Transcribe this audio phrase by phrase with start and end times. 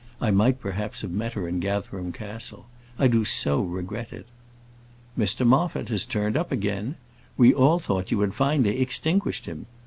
[0.19, 2.65] I might perhaps have met her at Gatherum Castle.
[2.97, 4.25] I do so regret it.
[5.15, 6.95] "Mr Moffat has turned up again.
[7.37, 9.67] We all thought you had finally extinguished him.